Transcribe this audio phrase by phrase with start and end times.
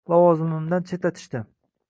[0.11, 1.45] Lavozimimdan chetlatishdi